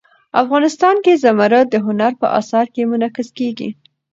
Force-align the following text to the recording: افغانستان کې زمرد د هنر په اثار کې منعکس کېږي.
افغانستان 0.41 0.95
کې 1.03 1.19
زمرد 1.23 1.67
د 1.71 1.75
هنر 1.85 2.11
په 2.21 2.27
اثار 2.39 2.65
کې 2.73 2.89
منعکس 2.91 3.27
کېږي. 3.37 3.69